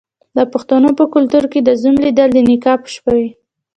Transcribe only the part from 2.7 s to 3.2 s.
په شپه